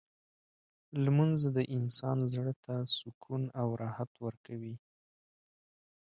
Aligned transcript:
لمونځ 1.03 1.39
د 1.57 1.57
انسان 1.75 2.17
زړه 2.33 2.53
ته 2.63 2.75
سکون 2.97 3.43
او 3.61 3.67
راحت 3.81 4.11
ورکوي. 4.25 4.75